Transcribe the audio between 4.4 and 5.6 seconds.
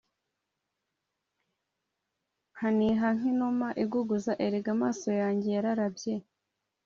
Erega amaso yanjye